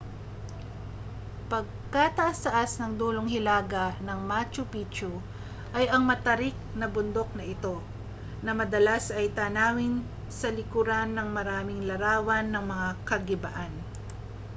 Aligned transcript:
pagkataas-taas 1.53 2.69
sa 2.77 2.85
dulong 3.01 3.29
hilaga 3.35 3.85
ng 4.05 4.19
macchu 4.31 4.63
picchu 4.73 5.11
ay 5.77 5.85
ang 5.93 6.01
matarik 6.09 6.55
na 6.79 6.87
bundok 6.95 7.29
na 7.37 7.43
ito 7.55 7.75
na 8.45 8.51
madalas 8.59 9.03
ay 9.19 9.27
tanawin 9.39 9.93
sa 10.39 10.47
likuran 10.57 11.09
ng 11.13 11.29
maraming 11.37 11.81
larawan 11.89 12.45
ng 12.49 12.65
mga 12.73 12.89
kagibaan 13.09 13.71